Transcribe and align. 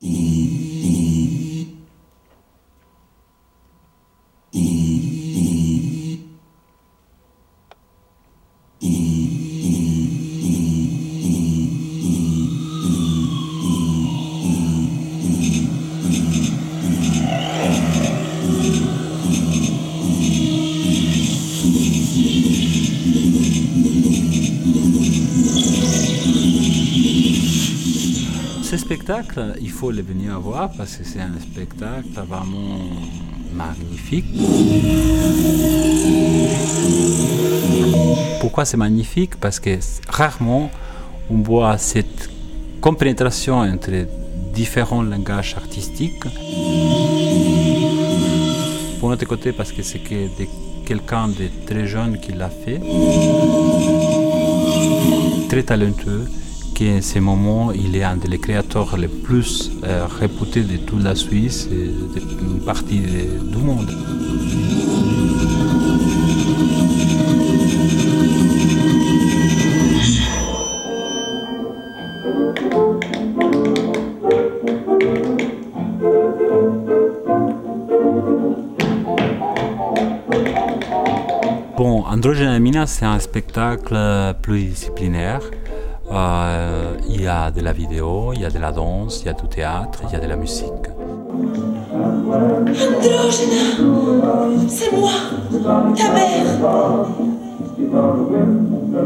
Ce 0.00 0.57
il 29.60 29.70
faut 29.70 29.90
le 29.90 30.02
venir 30.02 30.38
voir 30.38 30.70
parce 30.76 30.96
que 30.96 31.04
c'est 31.04 31.20
un 31.20 31.40
spectacle 31.40 32.08
vraiment 32.26 32.78
magnifique. 33.54 34.26
Pourquoi 38.40 38.66
c'est 38.66 38.76
magnifique? 38.76 39.36
Parce 39.36 39.60
que 39.60 39.78
rarement 40.08 40.70
on 41.30 41.38
voit 41.38 41.78
cette 41.78 42.28
compénétration 42.82 43.58
entre 43.60 44.06
différents 44.52 45.02
langages 45.02 45.54
artistiques. 45.56 46.24
Pour 49.00 49.08
notre 49.08 49.26
côté, 49.26 49.52
parce 49.52 49.72
que 49.72 49.82
c'est 49.82 50.00
quelqu'un 50.84 51.28
de 51.28 51.48
très 51.66 51.86
jeune 51.86 52.18
qui 52.20 52.32
l'a 52.32 52.50
fait, 52.50 52.80
très 55.48 55.62
talentueux, 55.62 56.26
qui 56.78 56.88
en 56.92 57.02
ce 57.02 57.18
moment 57.18 57.72
il 57.72 57.96
est 57.96 58.04
un 58.04 58.16
des 58.16 58.38
créateurs 58.38 58.96
les 58.96 59.08
plus 59.08 59.72
euh, 59.82 60.06
réputés 60.20 60.62
de 60.62 60.76
toute 60.76 61.02
la 61.02 61.16
Suisse 61.16 61.68
et 61.72 61.90
d'une 62.38 62.60
partie 62.64 63.00
de- 63.00 63.50
du 63.50 63.56
monde. 63.56 63.90
Bon, 81.76 82.02
Androgène 82.04 82.52
et 82.54 82.60
Mina, 82.60 82.86
c'est 82.86 83.04
un 83.04 83.18
spectacle 83.20 83.96
pluridisciplinaire. 84.42 85.40
Euh, 86.10 86.94
il 87.08 87.22
y 87.22 87.26
a 87.26 87.50
de 87.50 87.60
la 87.60 87.72
vidéo, 87.72 88.32
il 88.34 88.40
y 88.40 88.44
a 88.44 88.50
de 88.50 88.58
la 88.58 88.72
danse, 88.72 89.20
il 89.22 89.26
y 89.26 89.28
a 89.28 89.34
du 89.34 89.46
théâtre, 89.48 90.00
il 90.08 90.12
y 90.12 90.16
a 90.16 90.20
de 90.20 90.26
la 90.26 90.36
musique. 90.36 90.88
Androgena, 92.98 93.68
c'est 94.68 94.92
moi, 94.96 95.10
ta 95.96 96.12
mère. 96.12 97.06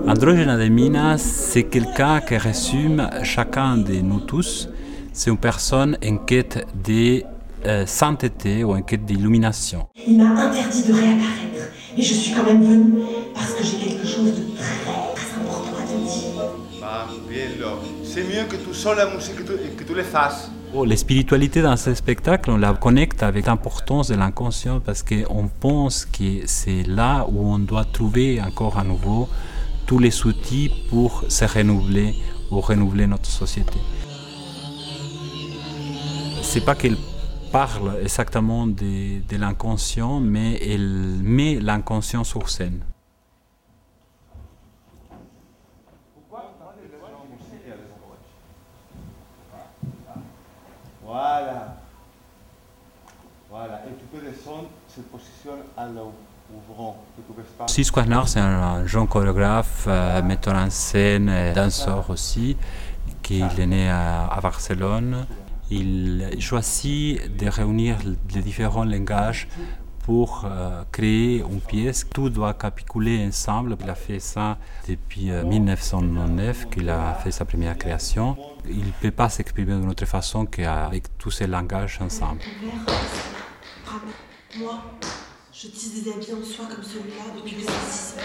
Androgène 0.07 0.59
de 0.59 0.69
Mina, 0.69 1.19
c'est 1.19 1.65
quelqu'un 1.65 2.21
qui 2.21 2.37
résume 2.37 3.09
chacun 3.23 3.77
de 3.77 3.95
nous 3.95 4.21
tous. 4.21 4.69
C'est 5.13 5.31
une 5.31 5.39
personne 5.39 5.97
en 6.05 6.17
quête 6.19 6.67
de 6.85 7.23
euh, 7.67 7.85
sainteté 7.87 8.65
ou 8.65 8.75
en 8.75 8.83
quête 8.83 9.05
d'illumination. 9.05 9.87
Il 10.07 10.19
m'a 10.19 10.31
interdit 10.31 10.85
de 10.85 10.93
réapparaître. 10.93 11.73
Et 11.97 12.03
je 12.03 12.15
suis 12.15 12.35
quand 12.35 12.45
même 12.45 12.63
venue 12.63 13.03
parce 13.35 13.53
que 13.53 13.63
j'ai 13.63 13.77
quelque 13.77 14.07
chose 14.07 14.25
de 14.25 14.57
très, 14.57 15.02
C'est 18.15 18.25
mieux 18.25 18.45
que 18.45 18.57
tu 18.57 18.75
sors 18.75 18.95
la 18.95 19.07
musique 19.07 19.37
que 19.37 19.43
tu, 19.43 19.75
que 19.75 19.85
tu 19.85 19.95
le 19.95 20.03
fasses. 20.03 20.51
Oh, 20.75 20.85
la 20.85 20.97
spiritualité 20.97 21.63
dans 21.63 21.79
ce 21.79 21.95
spectacle, 21.95 22.51
on 22.51 22.59
la 22.59 22.75
connecte 22.75 23.23
avec 23.23 23.47
l'importance 23.47 24.09
de 24.09 24.17
l'inconscient 24.17 24.81
parce 24.81 25.03
qu'on 25.03 25.49
pense 25.49 26.05
que 26.05 26.43
c'est 26.45 26.83
là 26.83 27.25
où 27.27 27.55
on 27.55 27.59
doit 27.59 27.87
trouver 27.87 28.39
encore 28.43 28.79
à 28.79 28.85
nouveau 28.85 29.31
tous 29.87 29.99
les 29.99 30.27
outils 30.27 30.71
pour 30.91 31.25
se 31.27 31.47
renouveler 31.47 32.15
ou 32.51 32.61
renouveler 32.61 33.07
notre 33.07 33.31
société. 33.31 33.79
C'est 36.43 36.67
pas 36.67 36.75
qu'elle 36.75 36.99
parle 37.51 37.97
exactement 38.03 38.67
de, 38.67 39.27
de 39.27 39.37
l'inconscient, 39.39 40.21
mais 40.21 40.61
elle 40.63 41.19
met 41.23 41.59
l'inconscient 41.61 42.25
sur 42.25 42.51
scène. 42.51 42.83
Voilà. 51.13 51.77
Voilà. 53.51 53.83
Et 53.87 53.91
tu 53.91 53.91
peux 53.91 53.91
descendre 53.91 53.91
cette 53.91 53.91
position 53.91 53.91
à 53.91 53.91
l'ouvrant. 53.91 53.91
Que 53.91 53.91
tu 53.91 53.91
restes 53.91 54.01
pas. 54.01 54.02
Sis 57.67 57.91
Quasnar, 57.91 58.29
c'est 58.29 58.41
un 58.41 58.87
jeune 58.87 59.09
chorégraphe, 59.09 59.87
euh, 59.89 60.23
metteur 60.23 60.55
en 60.55 60.69
scène, 60.69 61.29
et 61.31 61.53
danseur 61.53 62.11
aussi, 62.11 62.57
qui 63.23 63.41
est 63.41 63.67
né 63.67 63.89
à, 63.89 64.39
Barcelone. 64.43 65.27
Il 65.71 66.29
choisit 66.41 67.37
de 67.37 67.49
réunir 67.49 67.97
les 68.35 68.43
différents 68.43 68.85
langages 68.85 69.49
pour 70.01 70.45
euh, 70.45 70.83
créer 70.93 71.39
une 71.39 71.61
pièce. 71.61 72.07
Tout 72.13 72.29
doit 72.29 72.53
capituler 72.53 73.25
ensemble. 73.27 73.77
Il 73.81 73.89
a 73.89 73.95
fait 73.95 74.19
ça 74.19 74.59
depuis 74.87 75.31
euh, 75.31 75.45
1999 75.45 76.69
qu'il 76.71 76.91
a 76.91 77.15
fait 77.15 77.31
sa 77.31 77.47
première 77.47 77.79
création. 77.79 78.37
Il 78.69 78.87
ne 78.87 78.93
peut 79.01 79.13
pas 79.13 79.31
s'exprimer 79.31 79.75
d'une 79.75 79.89
autre 79.89 80.05
façon 80.05 80.45
qu'avec 80.45 81.17
tous 81.17 81.31
ces 81.31 81.47
langages 81.47 81.99
ensemble. 82.03 82.41
Moi, 84.59 84.83
je 85.53 85.69
tisse 85.69 86.03
des 86.03 86.11
habits 86.11 86.33
en 86.33 86.45
soie 86.45 86.67
comme 86.67 86.85
celui-là 86.85 87.25
depuis 87.37 87.57
que 87.57 87.61
j'ai 87.61 87.67
6 87.67 88.15
ans. 88.17 88.23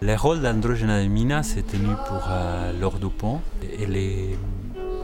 Le 0.00 0.16
rôle 0.16 0.42
d'Androgena 0.42 1.02
de 1.02 1.08
Mina, 1.08 1.42
c'est 1.42 1.62
tenu 1.62 1.94
pour 2.08 2.24
euh, 2.28 2.78
Laure 2.78 2.98
Dupont. 2.98 3.40
Elle 3.80 3.96
est 3.96 4.36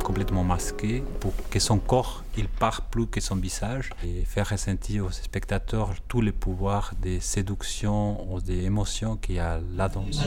complètement 0.04 0.44
masquée 0.44 1.04
pour 1.20 1.32
que 1.48 1.60
son 1.60 1.78
corps 1.78 2.24
il 2.36 2.48
parle 2.48 2.80
plus 2.90 3.06
que 3.06 3.20
son 3.20 3.36
visage 3.36 3.90
et 4.04 4.24
faire 4.24 4.48
ressentir 4.48 5.06
aux 5.06 5.10
spectateurs 5.10 5.90
tous 6.08 6.20
les 6.20 6.32
pouvoirs 6.32 6.92
de 7.00 7.18
séduction 7.20 8.32
ou 8.32 8.40
des 8.40 8.64
émotions 8.64 9.16
qu'il 9.16 9.36
y 9.36 9.38
a 9.38 9.60
la 9.76 9.88
danse. 9.88 10.22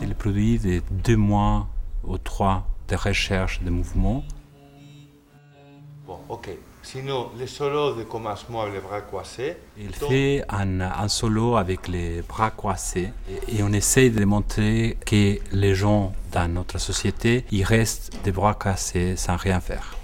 C'est 0.00 0.06
le 0.06 0.14
produit 0.14 0.58
de 0.58 0.82
deux 0.90 1.16
mois 1.16 1.68
ou 2.04 2.16
trois 2.18 2.66
de 2.88 2.96
recherche 2.96 3.62
de 3.62 3.70
mouvements 3.70 4.24
Bon, 6.06 6.18
ok. 6.28 6.48
Sinon, 6.82 7.30
le 7.38 7.46
solo 7.46 7.94
de 7.94 8.02
commencement 8.04 8.62
avec 8.62 8.74
les 8.74 8.80
bras 8.80 9.02
croisés. 9.02 9.56
Il 9.76 9.90
Donc, 9.90 10.08
fait 10.08 10.42
un, 10.48 10.80
un 10.80 11.08
solo 11.08 11.56
avec 11.56 11.86
les 11.88 12.22
bras 12.22 12.50
croisés 12.50 13.12
et, 13.28 13.58
et 13.58 13.62
on 13.62 13.68
essaie 13.72 14.08
de 14.10 14.24
montrer 14.24 14.96
que 15.04 15.38
les 15.52 15.74
gens 15.74 16.12
dans 16.32 16.48
notre 16.52 16.78
société, 16.78 17.44
ils 17.50 17.62
restent 17.64 18.12
des 18.24 18.32
bras 18.32 18.54
croisés 18.54 19.16
sans 19.16 19.36
rien 19.36 19.60
faire. 19.60 19.94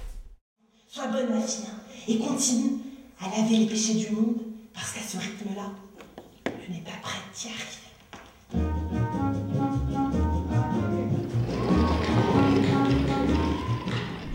Sois 0.87 1.07
bonne, 1.09 1.31
ma 1.35 1.41
fille, 1.41 1.65
hein, 1.69 1.81
et 2.07 2.19
continue 2.19 2.73
à 3.21 3.31
laver 3.37 3.57
les 3.57 3.67
péchés 3.67 3.95
du 3.95 4.11
monde, 4.15 4.37
parce 4.75 4.93
qu'à 4.93 5.01
ce 5.01 5.17
rythme-là, 5.17 5.71
tu 6.63 6.71
n'es 6.71 6.81
pas 6.83 6.91
prête 7.03 7.23
d'y 7.35 7.49
arriver. 7.49 7.65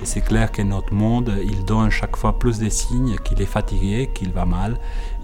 C'est 0.03 0.22
clair 0.22 0.51
que 0.51 0.62
notre 0.62 0.94
monde, 0.94 1.31
il 1.44 1.63
donne 1.66 1.89
chaque 1.89 2.16
fois 2.16 2.38
plus 2.38 2.59
de 2.59 2.69
signes 2.69 3.16
qu'il 3.23 3.41
est 3.41 3.45
fatigué, 3.45 4.09
qu'il 4.13 4.31
va 4.31 4.45
mal, 4.45 4.78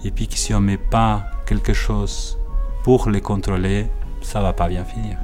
et 0.04 0.10
puis 0.10 0.28
que 0.28 0.34
si 0.34 0.54
on 0.54 0.60
ne 0.60 0.66
met 0.66 0.78
pas 0.78 1.24
quelque 1.46 1.72
chose 1.72 2.38
pour 2.84 3.10
les 3.10 3.20
contrôler, 3.20 3.86
ça 4.22 4.40
va 4.40 4.52
pas 4.52 4.68
bien 4.68 4.84
finir. 4.84 5.18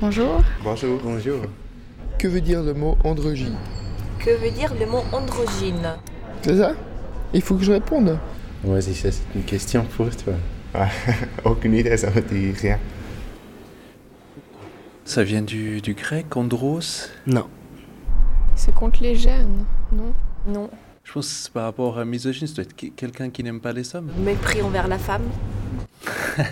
Bonjour. 0.00 0.42
Bonjour. 0.62 1.00
Bonjour. 1.02 1.40
Que 2.18 2.28
veut 2.28 2.40
dire 2.40 2.62
le 2.62 2.72
mot 2.72 2.96
androgyne? 3.04 3.56
Que 4.18 4.30
veut 4.30 4.50
dire 4.50 4.72
le 4.78 4.86
mot 4.86 5.02
androgyne? 5.12 5.96
C'est 6.42 6.56
ça? 6.56 6.72
Il 7.34 7.42
faut 7.42 7.56
que 7.56 7.64
je 7.64 7.72
réponde. 7.72 8.18
Vas-y, 8.64 8.94
ça 8.94 9.10
c'est 9.12 9.22
une 9.34 9.44
question 9.44 9.84
pour 9.96 10.08
toi. 10.16 10.34
Ah, 10.74 10.88
aucune 11.44 11.74
idée, 11.74 11.96
ça 11.96 12.10
me 12.10 12.20
dit 12.20 12.52
rien. 12.52 12.78
Ça 15.08 15.24
vient 15.24 15.40
du, 15.40 15.80
du 15.80 15.94
grec, 15.94 16.36
andros? 16.36 17.08
Non. 17.26 17.46
C'est 18.56 18.74
contre 18.74 19.02
les 19.02 19.14
gènes, 19.16 19.64
non? 19.90 20.12
Non. 20.46 20.68
Je 21.02 21.12
pense 21.14 21.26
que 21.26 21.32
c'est 21.32 21.50
par 21.50 21.64
rapport 21.64 21.98
à 21.98 22.04
misogyne, 22.04 22.46
ça 22.46 22.56
doit 22.56 22.64
être 22.64 22.94
quelqu'un 22.94 23.30
qui 23.30 23.42
n'aime 23.42 23.58
pas 23.58 23.72
les 23.72 23.96
hommes. 23.96 24.10
Mépris 24.18 24.60
envers 24.60 24.86
la 24.86 24.98
femme 24.98 25.22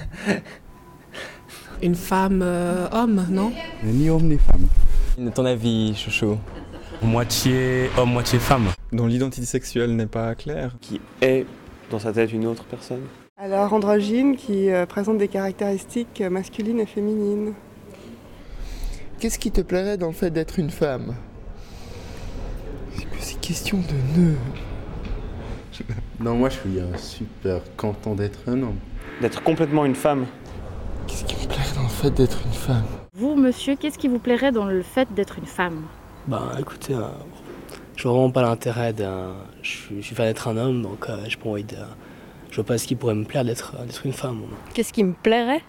Une 1.82 1.94
femme 1.94 2.40
euh, 2.42 2.88
homme, 2.92 3.26
non? 3.28 3.52
Ni 3.84 4.08
homme 4.08 4.26
ni 4.26 4.38
femme. 4.38 5.32
Ton 5.34 5.44
avis, 5.44 5.94
chouchou 5.94 6.38
Moitié 7.02 7.90
homme, 7.98 8.12
moitié 8.12 8.38
femme? 8.38 8.68
Dont 8.90 9.06
l'identité 9.06 9.44
sexuelle 9.44 9.94
n'est 9.94 10.06
pas 10.06 10.34
claire. 10.34 10.76
Qui 10.80 11.02
est 11.20 11.44
dans 11.90 11.98
sa 11.98 12.10
tête 12.10 12.32
une 12.32 12.46
autre 12.46 12.64
personne? 12.64 13.02
Alors 13.36 13.74
androgyne 13.74 14.34
qui 14.34 14.70
euh, 14.70 14.86
présente 14.86 15.18
des 15.18 15.28
caractéristiques 15.28 16.22
masculines 16.22 16.80
et 16.80 16.86
féminines. 16.86 17.52
Qu'est-ce 19.18 19.38
qui 19.38 19.50
te 19.50 19.62
plairait 19.62 19.96
dans 19.96 20.08
le 20.08 20.12
fait 20.12 20.30
d'être 20.30 20.58
une 20.58 20.70
femme? 20.70 21.14
C'est 22.94 23.04
que 23.04 23.18
ces 23.18 23.34
questions 23.36 23.78
de 23.78 24.20
nœuds. 24.20 24.36
Non, 26.20 26.34
moi 26.36 26.48
je 26.48 26.54
suis 26.54 26.78
euh, 26.78 26.96
super 26.96 27.60
content 27.76 28.14
d'être 28.14 28.38
un 28.46 28.62
homme. 28.62 28.78
D'être 29.20 29.42
complètement 29.42 29.84
une 29.84 29.94
femme. 29.94 30.24
Qu'est-ce 31.06 31.24
qui 31.24 31.36
me 31.36 31.46
plairait 31.46 31.74
dans 31.74 31.82
le 31.82 31.88
fait 31.88 32.10
d'être 32.10 32.38
une 32.46 32.52
femme? 32.52 32.84
Vous, 33.14 33.34
monsieur, 33.34 33.76
qu'est-ce 33.76 33.98
qui 33.98 34.08
vous 34.08 34.18
plairait 34.18 34.52
dans 34.52 34.64
le 34.64 34.82
fait 34.82 35.06
d'être 35.14 35.38
une 35.38 35.44
femme? 35.46 35.82
Bah 36.26 36.52
écoutez, 36.58 36.94
euh, 36.94 37.02
je 37.96 38.02
vois 38.04 38.12
vraiment 38.12 38.30
pas 38.30 38.42
l'intérêt 38.42 38.94
d'un. 38.94 39.34
Je 39.62 39.70
suis, 39.70 39.96
je 40.00 40.06
suis 40.06 40.14
fan 40.14 40.26
d'être 40.26 40.48
un 40.48 40.56
homme, 40.56 40.80
donc 40.82 41.06
euh, 41.08 41.18
j'ai 41.28 41.36
pas 41.36 41.50
envie 41.50 41.64
de. 41.64 41.76
Je 42.50 42.56
vois 42.56 42.64
pas 42.64 42.78
ce 42.78 42.86
qui 42.86 42.96
pourrait 42.96 43.14
me 43.14 43.24
plaire 43.24 43.44
d'être 43.44 43.76
d'être 43.84 44.06
une 44.06 44.14
femme. 44.14 44.42
Qu'est-ce 44.72 44.92
qui 44.92 45.04
me 45.04 45.12
plairait? 45.12 45.62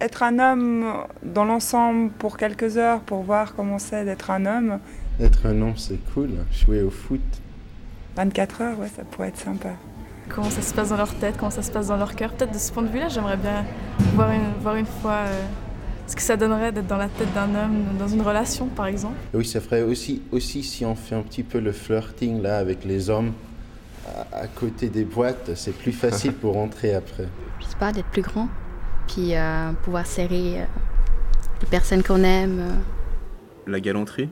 Être 0.00 0.22
un 0.22 0.38
homme 0.38 0.84
dans 1.22 1.44
l'ensemble 1.44 2.10
pour 2.10 2.36
quelques 2.36 2.76
heures 2.76 3.00
pour 3.00 3.22
voir 3.22 3.54
comment 3.54 3.78
c'est 3.78 4.04
d'être 4.04 4.30
un 4.30 4.44
homme. 4.44 4.78
Être 5.20 5.46
un 5.46 5.62
homme, 5.62 5.76
c'est 5.76 5.98
cool. 6.12 6.30
Jouer 6.52 6.82
au 6.82 6.90
foot. 6.90 7.20
24 8.16 8.60
heures, 8.60 8.78
ouais, 8.78 8.88
ça 8.94 9.04
pourrait 9.04 9.28
être 9.28 9.38
sympa. 9.38 9.70
Comment 10.28 10.50
ça 10.50 10.60
se 10.60 10.74
passe 10.74 10.88
dans 10.90 10.96
leur 10.96 11.14
tête, 11.14 11.36
comment 11.38 11.50
ça 11.50 11.62
se 11.62 11.70
passe 11.70 11.86
dans 11.86 11.96
leur 11.96 12.14
cœur? 12.14 12.32
Peut-être 12.32 12.52
de 12.52 12.58
ce 12.58 12.72
point 12.72 12.82
de 12.82 12.88
vue-là, 12.88 13.08
j'aimerais 13.08 13.36
bien 13.36 13.64
voir 14.14 14.30
une, 14.32 14.52
voir 14.60 14.76
une 14.76 14.86
fois 14.86 15.12
euh, 15.12 15.42
ce 16.06 16.16
que 16.16 16.22
ça 16.22 16.36
donnerait 16.36 16.72
d'être 16.72 16.86
dans 16.86 16.96
la 16.96 17.08
tête 17.08 17.32
d'un 17.32 17.54
homme, 17.54 17.84
dans 17.98 18.08
une 18.08 18.22
relation 18.22 18.66
par 18.66 18.86
exemple. 18.86 19.16
Oui, 19.34 19.46
ça 19.46 19.60
ferait 19.60 19.82
aussi, 19.82 20.22
aussi 20.32 20.62
si 20.62 20.84
on 20.84 20.94
fait 20.94 21.14
un 21.14 21.22
petit 21.22 21.42
peu 21.42 21.60
le 21.60 21.72
flirting 21.72 22.42
là 22.42 22.58
avec 22.58 22.84
les 22.84 23.08
hommes 23.08 23.32
à, 24.32 24.38
à 24.40 24.46
côté 24.48 24.88
des 24.88 25.04
boîtes, 25.04 25.54
c'est 25.54 25.76
plus 25.76 25.92
facile 25.92 26.32
pour 26.40 26.54
rentrer 26.54 26.94
après. 26.94 27.28
Je 27.60 27.66
sais 27.66 27.76
pas, 27.78 27.92
d'être 27.92 28.08
plus 28.08 28.22
grand, 28.22 28.48
puis 29.08 29.34
euh, 29.34 29.72
pouvoir 29.82 30.06
serrer 30.06 30.60
euh, 30.62 30.64
les 31.60 31.66
personnes 31.68 32.02
qu'on 32.02 32.22
aime. 32.22 32.58
euh. 32.60 33.70
La 33.70 33.80
galanterie? 33.80 34.28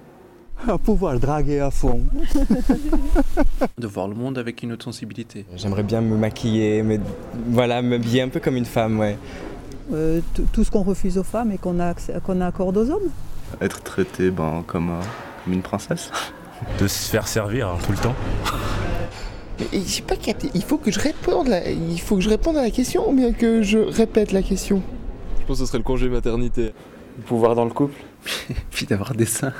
Pouvoir 0.84 1.18
draguer 1.18 1.60
à 1.60 1.70
fond. 1.70 2.02
De 3.78 3.86
voir 3.86 4.06
le 4.08 4.14
monde 4.14 4.38
avec 4.38 4.62
une 4.62 4.72
autre 4.72 4.84
sensibilité. 4.84 5.44
J'aimerais 5.56 5.82
bien 5.82 6.00
me 6.00 6.16
maquiller, 6.16 6.82
mais 6.82 7.00
voilà, 7.48 7.82
m'habiller 7.82 8.22
un 8.22 8.28
peu 8.28 8.38
comme 8.40 8.56
une 8.56 8.64
femme, 8.64 8.98
ouais. 9.00 9.18
Euh, 9.92 10.20
tout- 10.52 10.64
ce 10.64 10.70
qu'on 10.70 10.82
refuse 10.82 11.18
aux 11.18 11.24
femmes 11.24 11.50
et 11.52 11.58
qu'on 11.58 11.80
a 11.80 11.92
accès- 11.92 12.18
qu'on 12.20 12.40
accorde 12.40 12.76
aux 12.76 12.88
hommes. 12.90 13.10
Être 13.60 13.82
traité 13.82 14.30
ben, 14.30 14.62
comme, 14.66 14.90
euh, 14.90 15.00
comme 15.44 15.52
une 15.52 15.62
princesse. 15.62 16.10
De 16.78 16.86
se 16.86 17.10
faire 17.10 17.26
servir 17.28 17.68
hein, 17.68 17.76
tout 17.84 17.92
le 17.92 17.98
temps. 17.98 18.14
Mais 19.58 19.80
j'ai 19.86 20.02
pas 20.02 20.16
capté. 20.16 20.50
Il 20.54 20.62
faut 20.62 20.78
que 20.78 20.90
je 20.90 20.98
réponde. 20.98 21.48
la- 21.48 21.68
Il 21.70 22.00
faut 22.00 22.16
que 22.16 22.22
je 22.22 22.28
réponde 22.28 22.56
à 22.56 22.62
la 22.62 22.70
question 22.70 23.08
ou 23.08 23.14
bien 23.14 23.32
que 23.32 23.62
je 23.62 23.78
répète 23.78 24.32
la 24.32 24.42
question? 24.42 24.82
Je 25.40 25.46
pense 25.46 25.58
que 25.58 25.64
ce 25.64 25.66
serait 25.68 25.78
le 25.78 25.84
congé 25.84 26.08
maternité. 26.08 26.72
Le 27.18 27.22
pouvoir 27.24 27.54
dans 27.54 27.64
le 27.64 27.70
couple? 27.70 27.94
Puis 28.70 28.86
d'avoir 28.86 29.14
des 29.14 29.26
seins. 29.26 29.52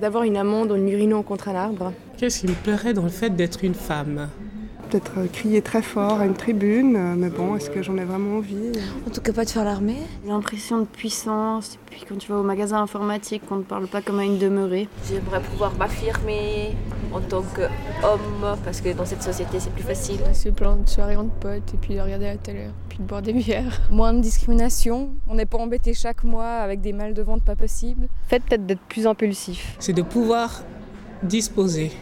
D'avoir 0.00 0.24
une 0.24 0.36
amande 0.36 0.72
en 0.72 0.76
urinant 0.86 1.22
contre 1.22 1.48
un 1.48 1.54
arbre. 1.54 1.92
Qu'est-ce 2.18 2.40
qui 2.40 2.46
me 2.48 2.54
plairait 2.54 2.92
dans 2.94 3.02
le 3.04 3.08
fait 3.08 3.30
d'être 3.30 3.62
une 3.64 3.74
femme? 3.74 4.28
Peut-être 4.92 5.12
euh, 5.16 5.26
crier 5.26 5.62
très 5.62 5.80
fort 5.80 6.20
à 6.20 6.26
une 6.26 6.34
tribune, 6.34 6.96
euh, 6.96 7.14
mais 7.16 7.30
bon, 7.30 7.56
est-ce 7.56 7.70
que 7.70 7.82
j'en 7.82 7.96
ai 7.96 8.04
vraiment 8.04 8.36
envie? 8.36 8.72
En 9.06 9.10
tout 9.10 9.22
cas, 9.22 9.32
pas 9.32 9.46
de 9.46 9.48
faire 9.48 9.64
l'armée. 9.64 9.96
L'impression 10.26 10.80
de 10.80 10.84
puissance, 10.84 11.76
et 11.76 11.78
puis 11.90 12.04
quand 12.06 12.18
tu 12.18 12.30
vas 12.30 12.36
au 12.40 12.42
magasin 12.42 12.82
informatique, 12.82 13.40
on 13.50 13.56
ne 13.56 13.62
parle 13.62 13.86
pas 13.86 14.02
comme 14.02 14.18
à 14.18 14.24
une 14.24 14.36
demeurée. 14.36 14.90
J'aimerais 15.08 15.40
pouvoir 15.40 15.74
m'affirmer 15.78 16.76
en 17.10 17.20
tant 17.20 17.40
qu'homme, 17.40 18.58
parce 18.66 18.82
que 18.82 18.92
dans 18.92 19.06
cette 19.06 19.22
société, 19.22 19.60
c'est 19.60 19.72
plus 19.72 19.82
facile. 19.82 20.20
C'est 20.34 20.54
plein 20.54 20.76
de 20.76 20.86
soirées 20.86 21.16
entre 21.16 21.32
potes 21.36 21.72
et 21.72 21.78
puis 21.80 21.94
de 21.94 22.00
regarder 22.00 22.26
la 22.26 22.36
télé, 22.36 22.66
puis 22.90 22.98
de 22.98 23.04
boire 23.04 23.22
des 23.22 23.32
bières. 23.32 23.80
Moins 23.90 24.12
de 24.12 24.20
discrimination, 24.20 25.14
on 25.26 25.36
n'est 25.36 25.46
pas 25.46 25.56
embêté 25.56 25.94
chaque 25.94 26.22
mois 26.22 26.56
avec 26.56 26.82
des 26.82 26.92
mal 26.92 27.14
de 27.14 27.22
ventre 27.22 27.44
pas 27.44 27.56
possibles. 27.56 28.08
Fait 28.28 28.40
peut-être 28.40 28.66
d'être 28.66 28.82
plus 28.90 29.06
impulsif. 29.06 29.74
C'est 29.78 29.94
de 29.94 30.02
pouvoir 30.02 30.62
disposer. 31.22 31.92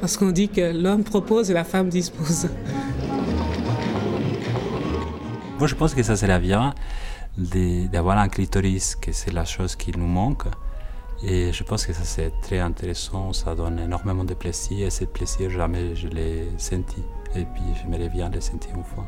Parce 0.00 0.16
qu'on 0.16 0.30
dit 0.30 0.48
que 0.48 0.72
l'homme 0.72 1.02
propose 1.04 1.50
et 1.50 1.54
la 1.54 1.64
femme 1.64 1.88
dispose. 1.88 2.48
Moi, 5.58 5.66
je 5.68 5.74
pense 5.74 5.94
que 5.94 6.02
ça 6.02 6.16
serait 6.16 6.38
bien 6.40 6.74
de- 7.38 7.86
d'avoir 7.86 8.18
un 8.18 8.28
clitoris, 8.28 8.96
que 8.96 9.12
c'est 9.12 9.32
la 9.32 9.44
chose 9.44 9.76
qui 9.76 9.92
nous 9.96 10.06
manque. 10.06 10.44
Et 11.22 11.52
je 11.52 11.62
pense 11.64 11.86
que 11.86 11.92
ça 11.94 12.04
c'est 12.04 12.32
très 12.42 12.58
intéressant, 12.58 13.32
ça 13.32 13.54
donne 13.54 13.78
énormément 13.78 14.24
de 14.24 14.34
plaisir. 14.34 14.86
Et 14.86 14.90
ce 14.90 15.04
plaisir, 15.04 15.48
jamais 15.50 15.94
je 15.96 16.08
l'ai 16.08 16.48
senti. 16.58 17.02
Et 17.34 17.44
puis, 17.44 17.62
j'aimerais 17.80 18.08
bien 18.10 18.28
le 18.28 18.40
sentir 18.40 18.72
une 18.76 18.84
fois. 18.84 19.06